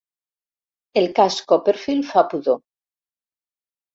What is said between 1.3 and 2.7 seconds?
Copperfield fa pudor.